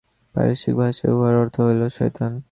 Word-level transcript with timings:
পারসীক 0.35 0.73
ভাষায় 0.75 1.13
উহার 1.13 1.35
অর্থ 1.35 1.55
হইল 1.61 1.81
শয়তান। 1.89 2.31